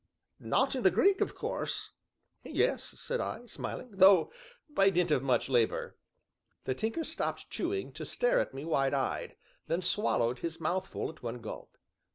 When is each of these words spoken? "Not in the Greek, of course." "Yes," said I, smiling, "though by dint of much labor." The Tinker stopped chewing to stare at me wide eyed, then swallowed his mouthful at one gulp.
"Not 0.39 0.73
in 0.73 0.81
the 0.81 0.89
Greek, 0.89 1.21
of 1.21 1.35
course." 1.35 1.91
"Yes," 2.43 2.95
said 2.97 3.21
I, 3.21 3.45
smiling, 3.45 3.91
"though 3.91 4.31
by 4.67 4.89
dint 4.89 5.11
of 5.11 5.21
much 5.21 5.47
labor." 5.47 5.95
The 6.63 6.73
Tinker 6.73 7.03
stopped 7.03 7.51
chewing 7.51 7.91
to 7.91 8.03
stare 8.03 8.39
at 8.39 8.51
me 8.51 8.65
wide 8.65 8.95
eyed, 8.95 9.35
then 9.67 9.83
swallowed 9.83 10.39
his 10.39 10.59
mouthful 10.59 11.07
at 11.11 11.21
one 11.21 11.37
gulp. 11.39 11.77